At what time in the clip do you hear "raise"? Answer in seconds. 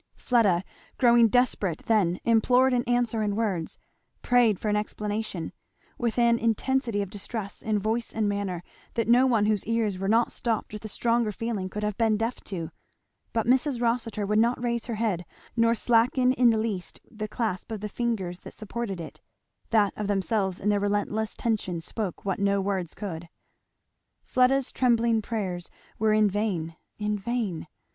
14.59-14.87